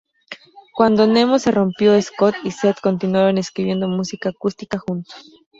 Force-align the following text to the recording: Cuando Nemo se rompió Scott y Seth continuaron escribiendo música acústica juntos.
Cuando 0.73 1.05
Nemo 1.05 1.37
se 1.37 1.51
rompió 1.51 2.01
Scott 2.01 2.33
y 2.43 2.49
Seth 2.49 2.79
continuaron 2.81 3.37
escribiendo 3.37 3.87
música 3.87 4.29
acústica 4.29 4.79
juntos. 4.79 5.23